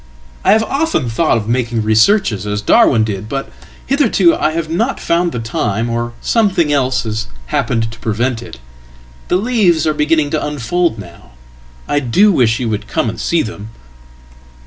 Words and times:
I 0.43 0.53
have 0.53 0.63
often 0.63 1.09
thought 1.11 1.37
of 1.37 1.45
makingresearches 1.47 2.47
as 2.51 2.63
Darwin 2.63 3.03
did. 3.03 3.29
But 3.29 3.51
hitherto 3.85 4.33
I 4.35 4.49
have 4.53 4.67
not 4.67 4.99
found 4.99 5.31
the 5.31 5.37
time, 5.37 5.89
orsomething 5.89 6.71
else 6.71 7.03
has 7.03 7.27
happened 7.53 7.91
to 7.91 7.99
prevent 7.99 8.41
it. 8.41 8.57
The 9.27 9.35
leaves 9.37 9.85
are 9.85 9.93
beginning 9.93 10.31
tounfold 10.31 10.97
now. 10.97 11.33
I 11.87 11.99
do 11.99 12.31
wish 12.31 12.59
you 12.59 12.67
would 12.69 12.87
come 12.87 13.11
and 13.11 13.19
see 13.21 13.43
them!" 13.43 13.69